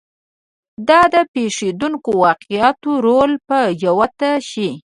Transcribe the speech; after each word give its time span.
دا 0.87 1.01
د 1.13 1.15
پېښېدونکو 1.33 2.09
واقعاتو 2.25 2.91
رول 3.05 3.31
به 3.47 3.59
جوت 3.81 4.19
شي. 4.49 4.69